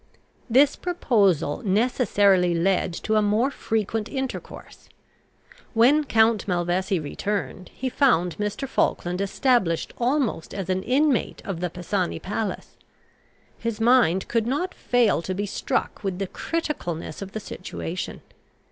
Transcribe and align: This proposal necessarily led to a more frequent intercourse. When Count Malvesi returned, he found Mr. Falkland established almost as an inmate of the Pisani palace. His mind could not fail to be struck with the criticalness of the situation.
This 0.49 0.75
proposal 0.75 1.61
necessarily 1.63 2.55
led 2.55 2.91
to 2.93 3.17
a 3.17 3.21
more 3.21 3.51
frequent 3.51 4.09
intercourse. 4.09 4.89
When 5.75 6.05
Count 6.05 6.47
Malvesi 6.47 6.99
returned, 6.99 7.69
he 7.75 7.87
found 7.87 8.35
Mr. 8.39 8.67
Falkland 8.67 9.21
established 9.21 9.93
almost 9.99 10.55
as 10.55 10.71
an 10.71 10.81
inmate 10.81 11.43
of 11.45 11.59
the 11.59 11.69
Pisani 11.69 12.17
palace. 12.17 12.77
His 13.59 13.79
mind 13.79 14.27
could 14.27 14.47
not 14.47 14.73
fail 14.73 15.21
to 15.21 15.35
be 15.35 15.45
struck 15.45 16.03
with 16.03 16.17
the 16.17 16.25
criticalness 16.25 17.21
of 17.21 17.33
the 17.33 17.39
situation. 17.39 18.23